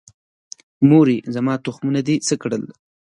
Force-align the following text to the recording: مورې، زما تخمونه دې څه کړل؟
مورې، 0.89 1.17
زما 1.35 1.53
تخمونه 1.65 1.99
دې 2.07 2.15
څه 2.27 2.35
کړل؟ 2.41 2.63